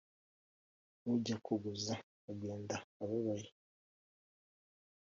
[1.11, 1.95] ujya kuguza,
[2.29, 3.49] agenda-ababaye